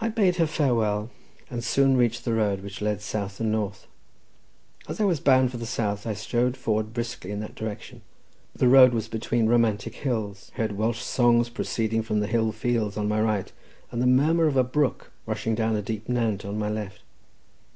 I 0.00 0.08
bade 0.08 0.38
her 0.38 0.46
farewell, 0.48 1.08
and 1.48 1.62
soon 1.62 1.96
reached 1.96 2.24
the 2.24 2.34
road, 2.34 2.62
which 2.64 2.80
led 2.80 3.00
south 3.00 3.38
and 3.38 3.52
north. 3.52 3.86
As 4.88 5.00
I 5.00 5.04
was 5.04 5.20
bound 5.20 5.52
for 5.52 5.56
the 5.56 5.66
south, 5.66 6.04
I 6.04 6.14
strode 6.14 6.56
forward 6.56 6.92
briskly 6.92 7.30
in 7.30 7.38
that 7.38 7.54
direction. 7.54 8.02
The 8.56 8.66
road 8.66 8.92
was 8.92 9.06
between 9.06 9.46
romantic 9.46 9.94
hills; 9.94 10.50
heard 10.56 10.72
Welsh 10.72 11.00
songs 11.02 11.48
proceeding 11.48 12.02
from 12.02 12.18
the 12.18 12.26
hill 12.26 12.50
fields 12.50 12.96
on 12.96 13.06
my 13.06 13.20
right, 13.20 13.52
and 13.92 14.02
the 14.02 14.06
murmur 14.08 14.48
of 14.48 14.56
a 14.56 14.64
brook 14.64 15.12
rushing 15.26 15.54
down 15.54 15.76
a 15.76 15.80
deep 15.82 16.08
nant 16.08 16.44
on 16.44 16.58
my 16.58 16.68
left. 16.68 17.00